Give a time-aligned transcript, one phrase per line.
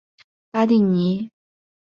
[0.49, 1.29] 巴蒂尼。